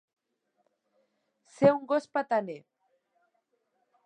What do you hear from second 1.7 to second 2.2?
un gos